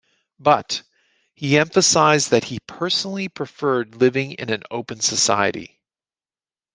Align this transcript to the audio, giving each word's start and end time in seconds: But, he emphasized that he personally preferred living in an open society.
But, 0.39 0.81
he 1.35 1.59
emphasized 1.59 2.31
that 2.31 2.45
he 2.45 2.57
personally 2.65 3.29
preferred 3.29 3.93
living 4.01 4.31
in 4.31 4.49
an 4.49 4.63
open 4.71 4.99
society. 4.99 5.79